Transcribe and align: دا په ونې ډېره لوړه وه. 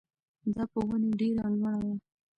دا 0.53 0.63
په 0.71 0.79
ونې 0.87 1.11
ډېره 1.19 1.45
لوړه 1.59 1.79
وه. 1.83 1.93